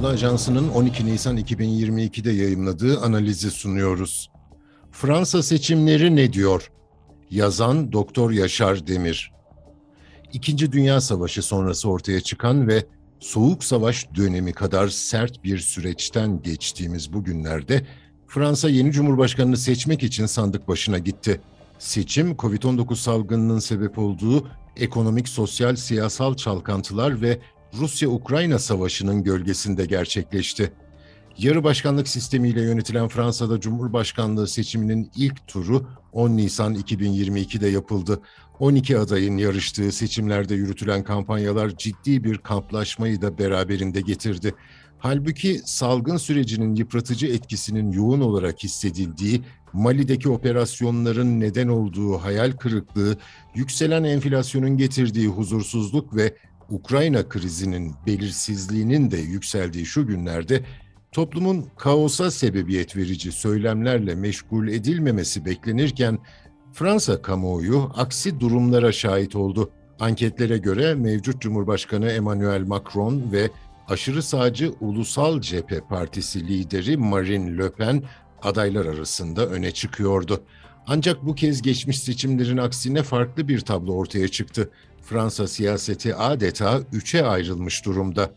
Anadolu 0.00 0.14
Ajansı'nın 0.14 0.68
12 0.68 1.06
Nisan 1.06 1.38
2022'de 1.38 2.30
yayımladığı 2.30 3.00
analizi 3.00 3.50
sunuyoruz. 3.50 4.30
Fransa 4.92 5.42
seçimleri 5.42 6.16
ne 6.16 6.32
diyor? 6.32 6.72
Yazan 7.30 7.92
Doktor 7.92 8.30
Yaşar 8.30 8.86
Demir. 8.86 9.32
İkinci 10.32 10.72
Dünya 10.72 11.00
Savaşı 11.00 11.42
sonrası 11.42 11.88
ortaya 11.88 12.20
çıkan 12.20 12.68
ve 12.68 12.86
Soğuk 13.18 13.64
Savaş 13.64 14.06
dönemi 14.14 14.52
kadar 14.52 14.88
sert 14.88 15.44
bir 15.44 15.58
süreçten 15.58 16.42
geçtiğimiz 16.42 17.12
bu 17.12 17.24
günlerde 17.24 17.86
Fransa 18.26 18.68
yeni 18.68 18.92
cumhurbaşkanını 18.92 19.56
seçmek 19.56 20.02
için 20.02 20.26
sandık 20.26 20.68
başına 20.68 20.98
gitti. 20.98 21.40
Seçim, 21.78 22.32
Covid-19 22.32 22.96
salgınının 22.96 23.58
sebep 23.58 23.98
olduğu 23.98 24.48
ekonomik, 24.76 25.28
sosyal, 25.28 25.76
siyasal 25.76 26.34
çalkantılar 26.34 27.22
ve 27.22 27.38
Rusya-Ukrayna 27.74 28.58
savaşının 28.58 29.22
gölgesinde 29.22 29.86
gerçekleşti. 29.86 30.72
Yarı 31.38 31.64
başkanlık 31.64 32.08
sistemiyle 32.08 32.62
yönetilen 32.62 33.08
Fransa'da 33.08 33.60
Cumhurbaşkanlığı 33.60 34.48
seçiminin 34.48 35.10
ilk 35.16 35.46
turu 35.46 35.86
10 36.12 36.36
Nisan 36.36 36.74
2022'de 36.74 37.68
yapıldı. 37.68 38.20
12 38.58 38.98
adayın 38.98 39.36
yarıştığı 39.36 39.92
seçimlerde 39.92 40.54
yürütülen 40.54 41.04
kampanyalar 41.04 41.76
ciddi 41.76 42.24
bir 42.24 42.38
kamplaşmayı 42.38 43.22
da 43.22 43.38
beraberinde 43.38 44.00
getirdi. 44.00 44.54
Halbuki 44.98 45.60
salgın 45.64 46.16
sürecinin 46.16 46.74
yıpratıcı 46.74 47.26
etkisinin 47.26 47.92
yoğun 47.92 48.20
olarak 48.20 48.62
hissedildiği, 48.62 49.42
Mali'deki 49.72 50.28
operasyonların 50.28 51.40
neden 51.40 51.68
olduğu 51.68 52.18
hayal 52.18 52.52
kırıklığı, 52.52 53.16
yükselen 53.54 54.04
enflasyonun 54.04 54.76
getirdiği 54.76 55.28
huzursuzluk 55.28 56.16
ve 56.16 56.36
Ukrayna 56.70 57.28
krizinin 57.28 57.94
belirsizliğinin 58.06 59.10
de 59.10 59.16
yükseldiği 59.16 59.86
şu 59.86 60.06
günlerde 60.06 60.62
toplumun 61.12 61.66
kaosa 61.76 62.30
sebebiyet 62.30 62.96
verici 62.96 63.32
söylemlerle 63.32 64.14
meşgul 64.14 64.68
edilmemesi 64.68 65.44
beklenirken 65.44 66.18
Fransa 66.72 67.22
kamuoyu 67.22 67.90
aksi 67.96 68.40
durumlara 68.40 68.92
şahit 68.92 69.36
oldu. 69.36 69.70
Anketlere 70.00 70.58
göre 70.58 70.94
mevcut 70.94 71.40
Cumhurbaşkanı 71.40 72.10
Emmanuel 72.10 72.66
Macron 72.66 73.32
ve 73.32 73.50
aşırı 73.88 74.22
sağcı 74.22 74.72
Ulusal 74.80 75.40
Cephe 75.40 75.80
Partisi 75.80 76.48
lideri 76.48 76.96
Marine 76.96 77.58
Le 77.58 77.72
Pen 77.72 78.02
adaylar 78.42 78.86
arasında 78.86 79.46
öne 79.46 79.70
çıkıyordu. 79.70 80.40
Ancak 80.86 81.26
bu 81.26 81.34
kez 81.34 81.62
geçmiş 81.62 81.98
seçimlerin 81.98 82.56
aksine 82.56 83.02
farklı 83.02 83.48
bir 83.48 83.60
tablo 83.60 83.92
ortaya 83.92 84.28
çıktı. 84.28 84.70
Fransa 85.02 85.48
siyaseti 85.48 86.14
adeta 86.14 86.80
üçe 86.92 87.26
ayrılmış 87.26 87.84
durumda. 87.84 88.30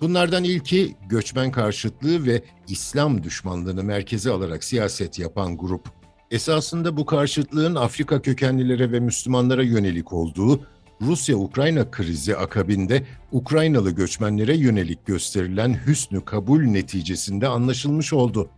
Bunlardan 0.00 0.44
ilki 0.44 0.94
göçmen 1.08 1.50
karşıtlığı 1.50 2.26
ve 2.26 2.42
İslam 2.68 3.22
düşmanlığını 3.22 3.84
merkeze 3.84 4.30
alarak 4.30 4.64
siyaset 4.64 5.18
yapan 5.18 5.56
grup. 5.56 5.88
Esasında 6.30 6.96
bu 6.96 7.06
karşıtlığın 7.06 7.74
Afrika 7.74 8.22
kökenlilere 8.22 8.92
ve 8.92 9.00
Müslümanlara 9.00 9.62
yönelik 9.62 10.12
olduğu, 10.12 10.60
Rusya-Ukrayna 11.02 11.90
krizi 11.90 12.36
akabinde 12.36 13.06
Ukraynalı 13.32 13.90
göçmenlere 13.90 14.56
yönelik 14.56 15.06
gösterilen 15.06 15.80
hüsnü 15.86 16.24
kabul 16.24 16.62
neticesinde 16.62 17.48
anlaşılmış 17.48 18.12
oldu. 18.12 18.50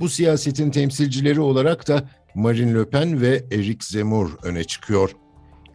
Bu 0.00 0.08
siyasetin 0.08 0.70
temsilcileri 0.70 1.40
olarak 1.40 1.88
da 1.88 2.08
Marine 2.34 2.74
Le 2.74 2.88
Pen 2.90 3.20
ve 3.20 3.44
Eric 3.50 3.78
Zemmour 3.80 4.30
öne 4.42 4.64
çıkıyor. 4.64 5.10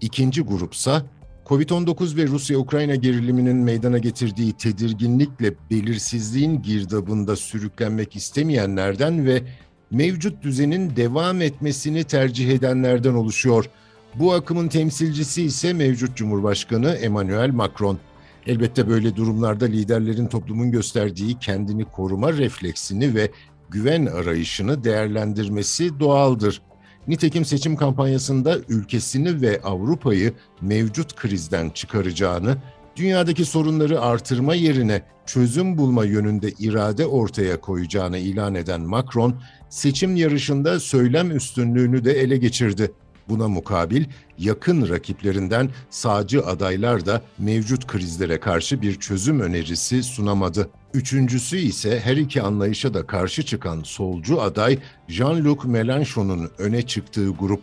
İkinci 0.01 0.41
grupsa 0.41 1.05
Covid-19 1.45 2.17
ve 2.17 2.27
Rusya-Ukrayna 2.27 2.95
geriliminin 2.95 3.55
meydana 3.55 3.97
getirdiği 3.97 4.53
tedirginlikle 4.53 5.53
belirsizliğin 5.71 6.61
girdabında 6.61 7.35
sürüklenmek 7.35 8.15
istemeyenlerden 8.15 9.25
ve 9.25 9.41
mevcut 9.91 10.43
düzenin 10.43 10.95
devam 10.95 11.41
etmesini 11.41 12.03
tercih 12.03 12.49
edenlerden 12.49 13.13
oluşuyor. 13.13 13.69
Bu 14.15 14.33
akımın 14.33 14.67
temsilcisi 14.67 15.43
ise 15.43 15.73
mevcut 15.73 16.15
Cumhurbaşkanı 16.15 16.89
Emmanuel 16.89 17.49
Macron. 17.49 17.99
Elbette 18.47 18.87
böyle 18.87 19.15
durumlarda 19.15 19.65
liderlerin 19.65 20.27
toplumun 20.27 20.71
gösterdiği 20.71 21.39
kendini 21.39 21.85
koruma 21.85 22.33
refleksini 22.33 23.15
ve 23.15 23.31
güven 23.71 24.05
arayışını 24.05 24.83
değerlendirmesi 24.83 25.99
doğaldır. 25.99 26.61
Nitekim 27.07 27.45
seçim 27.45 27.75
kampanyasında 27.75 28.57
ülkesini 28.69 29.41
ve 29.41 29.61
Avrupa'yı 29.61 30.33
mevcut 30.61 31.15
krizden 31.15 31.69
çıkaracağını, 31.69 32.57
dünyadaki 32.95 33.45
sorunları 33.45 34.01
artırma 34.01 34.55
yerine 34.55 35.01
çözüm 35.25 35.77
bulma 35.77 36.05
yönünde 36.05 36.51
irade 36.51 37.05
ortaya 37.05 37.61
koyacağını 37.61 38.17
ilan 38.17 38.55
eden 38.55 38.81
Macron, 38.81 39.35
seçim 39.69 40.15
yarışında 40.15 40.79
söylem 40.79 41.31
üstünlüğünü 41.37 42.05
de 42.05 42.11
ele 42.13 42.37
geçirdi. 42.37 42.91
Buna 43.29 43.47
mukabil 43.47 44.05
yakın 44.37 44.89
rakiplerinden 44.89 45.69
sağcı 45.89 46.45
adaylar 46.45 47.05
da 47.05 47.21
mevcut 47.39 47.87
krizlere 47.87 48.39
karşı 48.39 48.81
bir 48.81 48.99
çözüm 48.99 49.39
önerisi 49.39 50.03
sunamadı. 50.03 50.69
Üçüncüsü 50.93 51.57
ise 51.57 51.99
her 51.99 52.17
iki 52.17 52.41
anlayışa 52.41 52.93
da 52.93 53.07
karşı 53.07 53.43
çıkan 53.43 53.81
solcu 53.83 54.41
aday 54.41 54.77
Jean-Luc 55.09 55.59
Mélenchon'un 55.59 56.51
öne 56.57 56.81
çıktığı 56.81 57.29
grup. 57.29 57.61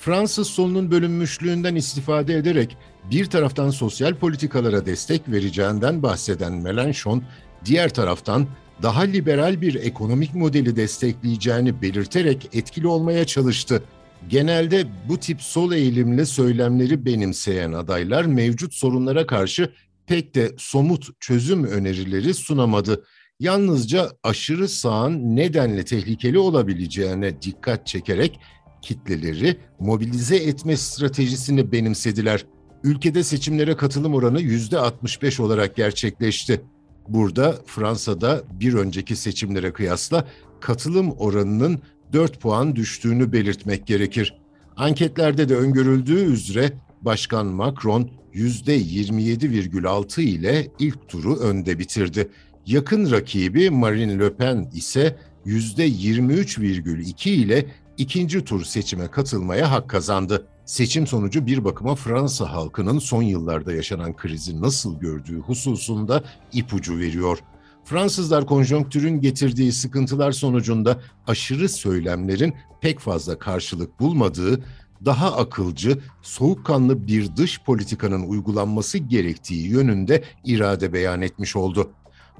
Fransız 0.00 0.46
solunun 0.46 0.90
bölünmüşlüğünden 0.90 1.74
istifade 1.74 2.34
ederek 2.34 2.76
bir 3.10 3.26
taraftan 3.26 3.70
sosyal 3.70 4.14
politikalara 4.14 4.86
destek 4.86 5.28
vereceğinden 5.28 6.02
bahseden 6.02 6.52
Mélenchon, 6.52 7.22
diğer 7.64 7.94
taraftan 7.94 8.46
daha 8.82 9.02
liberal 9.02 9.60
bir 9.60 9.74
ekonomik 9.74 10.34
modeli 10.34 10.76
destekleyeceğini 10.76 11.82
belirterek 11.82 12.48
etkili 12.52 12.86
olmaya 12.86 13.24
çalıştı. 13.24 13.82
Genelde 14.28 14.86
bu 15.08 15.18
tip 15.18 15.42
sol 15.42 15.72
eğilimli 15.72 16.26
söylemleri 16.26 17.04
benimseyen 17.04 17.72
adaylar 17.72 18.24
mevcut 18.24 18.74
sorunlara 18.74 19.26
karşı 19.26 19.70
pek 20.06 20.34
de 20.34 20.52
somut 20.58 21.20
çözüm 21.20 21.64
önerileri 21.64 22.34
sunamadı. 22.34 23.04
Yalnızca 23.40 24.10
aşırı 24.22 24.68
sağın 24.68 25.36
nedenle 25.36 25.84
tehlikeli 25.84 26.38
olabileceğine 26.38 27.42
dikkat 27.42 27.86
çekerek 27.86 28.40
kitleleri 28.82 29.56
mobilize 29.78 30.36
etme 30.36 30.76
stratejisini 30.76 31.72
benimsediler. 31.72 32.46
Ülkede 32.84 33.22
seçimlere 33.22 33.76
katılım 33.76 34.14
oranı 34.14 34.40
yüzde 34.40 34.78
65 34.78 35.40
olarak 35.40 35.76
gerçekleşti. 35.76 36.60
Burada 37.08 37.58
Fransa'da 37.66 38.42
bir 38.60 38.74
önceki 38.74 39.16
seçimlere 39.16 39.72
kıyasla 39.72 40.28
katılım 40.60 41.10
oranının 41.10 41.82
4 42.12 42.40
puan 42.40 42.76
düştüğünü 42.76 43.32
belirtmek 43.32 43.86
gerekir. 43.86 44.34
Anketlerde 44.76 45.48
de 45.48 45.56
öngörüldüğü 45.56 46.32
üzere 46.32 46.72
Başkan 47.04 47.46
Macron 47.46 48.10
%27,6 48.34 50.20
ile 50.20 50.70
ilk 50.78 51.08
turu 51.08 51.36
önde 51.36 51.78
bitirdi. 51.78 52.30
Yakın 52.66 53.10
rakibi 53.10 53.70
Marine 53.70 54.18
Le 54.18 54.36
Pen 54.36 54.70
ise 54.74 55.18
%23,2 55.46 57.28
ile 57.28 57.66
ikinci 57.96 58.44
tur 58.44 58.64
seçime 58.64 59.08
katılmaya 59.08 59.70
hak 59.70 59.90
kazandı. 59.90 60.46
Seçim 60.64 61.06
sonucu 61.06 61.46
bir 61.46 61.64
bakıma 61.64 61.94
Fransa 61.94 62.52
halkının 62.52 62.98
son 62.98 63.22
yıllarda 63.22 63.72
yaşanan 63.72 64.16
krizi 64.16 64.62
nasıl 64.62 65.00
gördüğü 65.00 65.38
hususunda 65.38 66.24
ipucu 66.52 66.98
veriyor. 66.98 67.38
Fransızlar 67.84 68.46
konjonktürün 68.46 69.20
getirdiği 69.20 69.72
sıkıntılar 69.72 70.32
sonucunda 70.32 71.00
aşırı 71.26 71.68
söylemlerin 71.68 72.54
pek 72.80 73.00
fazla 73.00 73.38
karşılık 73.38 74.00
bulmadığı, 74.00 74.64
daha 75.04 75.36
akılcı, 75.36 75.98
soğukkanlı 76.22 77.06
bir 77.06 77.36
dış 77.36 77.60
politikanın 77.60 78.22
uygulanması 78.22 78.98
gerektiği 78.98 79.68
yönünde 79.68 80.24
irade 80.44 80.92
beyan 80.92 81.22
etmiş 81.22 81.56
oldu. 81.56 81.90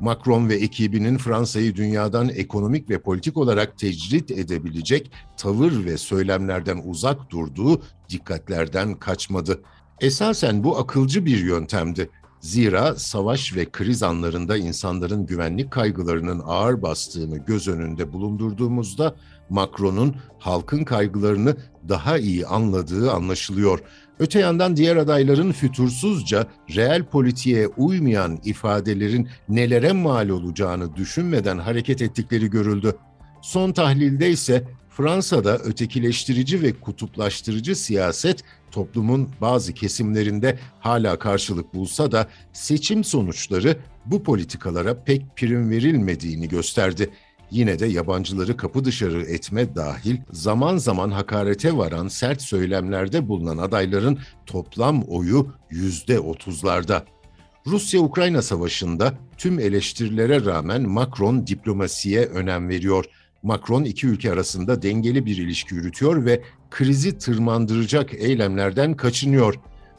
Macron 0.01 0.49
ve 0.49 0.55
ekibinin 0.55 1.19
Fransa'yı 1.19 1.77
dünyadan 1.77 2.29
ekonomik 2.29 2.91
ve 2.91 2.99
politik 2.99 3.37
olarak 3.37 3.79
tecrit 3.79 4.31
edebilecek 4.31 5.11
tavır 5.37 5.85
ve 5.85 5.99
söylemlerden 5.99 6.83
uzak 6.85 7.31
durduğu 7.31 7.83
dikkatlerden 8.09 8.95
kaçmadı. 8.95 9.63
Esasen 10.01 10.65
bu 10.65 10.79
akılcı 10.79 11.27
bir 11.27 11.45
yöntemdi. 11.45 12.11
Zira 12.44 12.94
savaş 12.94 13.56
ve 13.56 13.64
kriz 13.64 14.02
anlarında 14.02 14.56
insanların 14.56 15.26
güvenlik 15.26 15.70
kaygılarının 15.70 16.43
ağır 16.46 16.82
bastığını 16.82 17.38
göz 17.38 17.69
önünde 17.69 18.12
bulundurduğumuzda 18.12 19.14
Macron'un 19.50 20.17
halkın 20.38 20.85
kaygılarını 20.85 21.56
daha 21.88 22.19
iyi 22.19 22.46
anladığı 22.46 23.12
anlaşılıyor. 23.12 23.79
Öte 24.19 24.38
yandan 24.38 24.76
diğer 24.76 24.96
adayların 24.96 25.52
fütursuzca 25.52 26.46
reel 26.76 27.05
politiğe 27.05 27.69
uymayan 27.69 28.38
ifadelerin 28.44 29.29
nelere 29.49 29.93
mal 29.93 30.29
olacağını 30.29 30.96
düşünmeden 30.96 31.58
hareket 31.58 32.02
ettikleri 32.02 32.50
görüldü. 32.50 32.96
Son 33.43 33.73
tahlilde 33.73 34.31
ise 34.31 34.64
Fransa'da 34.96 35.58
ötekileştirici 35.58 36.62
ve 36.62 36.73
kutuplaştırıcı 36.73 37.76
siyaset 37.76 38.44
toplumun 38.70 39.31
bazı 39.41 39.73
kesimlerinde 39.73 40.58
hala 40.81 41.19
karşılık 41.19 41.75
bulsa 41.75 42.12
da 42.12 42.29
seçim 42.52 43.05
sonuçları 43.05 43.76
bu 44.06 44.23
politikalara 44.23 45.05
pek 45.05 45.37
prim 45.37 45.70
verilmediğini 45.70 46.49
gösterdi. 46.49 47.11
Yine 47.50 47.79
de 47.79 47.87
yabancıları 47.87 48.56
kapı 48.56 48.85
dışarı 48.85 49.23
etme 49.23 49.75
dahil 49.75 50.17
zaman 50.31 50.76
zaman 50.76 51.11
hakarete 51.11 51.76
varan 51.76 52.08
sert 52.08 52.43
söylemlerde 52.43 53.29
bulunan 53.29 53.58
adayların 53.58 54.19
toplam 54.46 55.02
oyu 55.02 55.52
yüzde 55.70 56.20
otuzlarda. 56.20 57.05
Rusya-Ukrayna 57.67 58.43
savaşında 58.43 59.14
tüm 59.38 59.58
eleştirilere 59.58 60.44
rağmen 60.44 60.82
Macron 60.82 61.46
diplomasiye 61.46 62.26
önem 62.26 62.69
veriyor. 62.69 63.05
Macron 63.44 63.85
iki 63.85 64.06
ülke 64.06 64.32
arasında 64.32 64.82
dengeli 64.82 65.26
bir 65.26 65.37
ilişki 65.37 65.75
yürütüyor 65.75 66.25
ve 66.25 66.43
krizi 66.70 67.19
tırmandıracak 67.19 68.14
eylemlerden 68.14 68.94
kaçınıyor. 68.94 69.55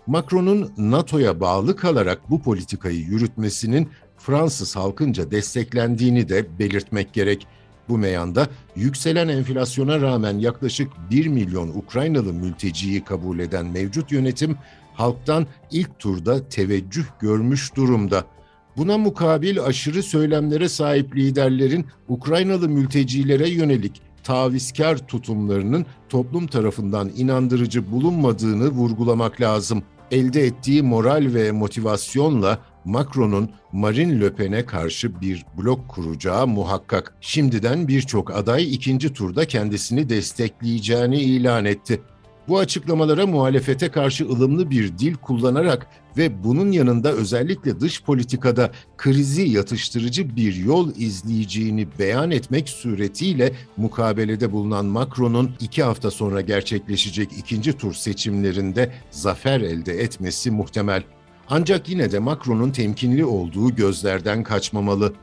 Macron'un 0.07 0.71
NATO'ya 0.77 1.39
bağlı 1.39 1.75
kalarak 1.75 2.29
bu 2.29 2.41
politikayı 2.41 2.99
yürütmesinin 2.99 3.89
Fransız 4.17 4.75
halkınca 4.75 5.31
desteklendiğini 5.31 6.29
de 6.29 6.59
belirtmek 6.59 7.13
gerek. 7.13 7.47
Bu 7.89 7.97
meyanda 7.97 8.47
yükselen 8.75 9.27
enflasyona 9.27 10.01
rağmen 10.01 10.39
yaklaşık 10.39 10.91
1 11.11 11.27
milyon 11.27 11.67
Ukraynalı 11.67 12.33
mülteciyi 12.33 13.03
kabul 13.03 13.39
eden 13.39 13.65
mevcut 13.65 14.11
yönetim 14.11 14.57
halktan 14.93 15.47
ilk 15.71 15.99
turda 15.99 16.49
teveccüh 16.49 17.05
görmüş 17.19 17.75
durumda. 17.75 18.34
Buna 18.77 18.97
mukabil 18.97 19.61
aşırı 19.61 20.03
söylemlere 20.03 20.69
sahip 20.69 21.15
liderlerin 21.15 21.85
Ukraynalı 22.07 22.69
mültecilere 22.69 23.49
yönelik 23.49 24.01
tavizkar 24.23 25.07
tutumlarının 25.07 25.85
toplum 26.09 26.47
tarafından 26.47 27.11
inandırıcı 27.17 27.91
bulunmadığını 27.91 28.69
vurgulamak 28.69 29.41
lazım. 29.41 29.83
Elde 30.11 30.45
ettiği 30.45 30.83
moral 30.83 31.33
ve 31.33 31.51
motivasyonla 31.51 32.59
Macron'un 32.85 33.49
Marine 33.71 34.19
Le 34.19 34.33
Pen'e 34.35 34.65
karşı 34.65 35.21
bir 35.21 35.45
blok 35.57 35.87
kuracağı 35.87 36.47
muhakkak. 36.47 37.13
Şimdiden 37.21 37.87
birçok 37.87 38.35
aday 38.35 38.73
ikinci 38.73 39.13
turda 39.13 39.47
kendisini 39.47 40.09
destekleyeceğini 40.09 41.21
ilan 41.21 41.65
etti. 41.65 42.01
Bu 42.47 42.59
açıklamalara 42.59 43.27
muhalefete 43.27 43.89
karşı 43.89 44.25
ılımlı 44.25 44.69
bir 44.69 44.97
dil 44.97 45.13
kullanarak 45.15 45.87
ve 46.17 46.43
bunun 46.43 46.71
yanında 46.71 47.11
özellikle 47.11 47.79
dış 47.79 48.03
politikada 48.03 48.71
krizi 48.97 49.41
yatıştırıcı 49.41 50.35
bir 50.35 50.55
yol 50.55 50.95
izleyeceğini 50.95 51.87
beyan 51.99 52.31
etmek 52.31 52.69
suretiyle 52.69 53.53
mukabelede 53.77 54.51
bulunan 54.51 54.85
Macron'un 54.85 55.51
iki 55.59 55.83
hafta 55.83 56.11
sonra 56.11 56.41
gerçekleşecek 56.41 57.29
ikinci 57.37 57.73
tur 57.73 57.93
seçimlerinde 57.93 58.91
zafer 59.11 59.61
elde 59.61 59.93
etmesi 59.93 60.51
muhtemel. 60.51 61.03
Ancak 61.49 61.89
yine 61.89 62.11
de 62.11 62.19
Macron'un 62.19 62.71
temkinli 62.71 63.25
olduğu 63.25 63.75
gözlerden 63.75 64.43
kaçmamalı. 64.43 65.13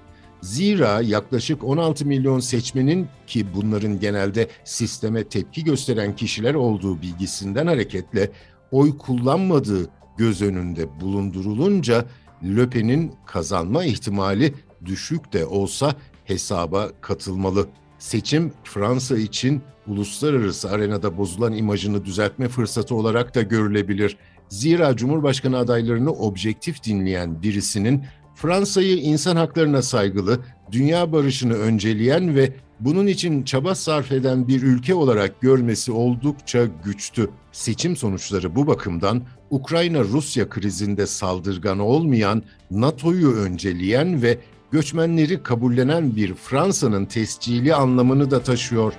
Zira 0.43 1.01
yaklaşık 1.01 1.65
16 1.65 2.07
milyon 2.07 2.41
seçmenin 2.41 3.09
ki 3.27 3.47
bunların 3.55 4.01
genelde 4.01 4.49
sisteme 4.65 5.25
tepki 5.25 5.65
gösteren 5.65 6.17
kişiler 6.17 6.55
olduğu 6.55 7.03
bilgisinden 7.03 7.67
hareketle 7.67 8.31
oy 8.71 8.99
kullanmadığı 8.99 9.91
göz 10.17 10.43
önünde 10.43 11.01
bulundurulunca 11.01 12.05
Löpen'in 12.45 13.13
kazanma 13.27 13.85
ihtimali 13.85 14.55
düşük 14.85 15.33
de 15.33 15.47
olsa 15.47 15.95
hesaba 16.25 16.91
katılmalı. 17.01 17.69
Seçim 17.99 18.53
Fransa 18.65 19.17
için 19.19 19.63
uluslararası 19.87 20.71
arenada 20.71 21.19
bozulan 21.19 21.53
imajını 21.53 22.05
düzeltme 22.05 22.49
fırsatı 22.49 22.95
olarak 22.95 23.35
da 23.35 23.43
görülebilir. 23.43 24.17
Zira 24.49 24.97
Cumhurbaşkanı 24.97 25.59
adaylarını 25.59 26.11
objektif 26.11 26.85
dinleyen 26.85 27.43
birisinin 27.43 28.05
Fransa'yı 28.35 28.97
insan 28.97 29.37
haklarına 29.37 29.83
saygılı, 29.83 30.41
dünya 30.73 31.13
barışını 31.13 31.55
önceleyen 31.55 32.35
ve 32.35 32.53
bunun 32.81 33.07
için 33.07 33.43
çaba 33.43 33.75
sarf 33.75 34.13
eden 34.13 34.49
bir 34.49 34.63
ülke 34.63 34.95
olarak 34.95 35.41
görmesi 35.41 35.93
oldukça 35.93 36.65
güçtü. 36.85 37.31
Seçim 37.53 37.97
sonuçları 37.97 38.55
bu 38.55 38.67
bakımdan 38.67 39.23
Ukrayna-Rusya 39.51 40.49
krizinde 40.49 41.07
saldırgan 41.07 41.79
olmayan, 41.79 42.43
NATO'yu 42.71 43.33
önceleyen 43.33 44.23
ve 44.23 44.39
göçmenleri 44.71 45.43
kabullenen 45.43 46.17
bir 46.17 46.35
Fransa'nın 46.35 47.05
tescili 47.05 47.75
anlamını 47.75 48.31
da 48.31 48.43
taşıyor. 48.43 48.93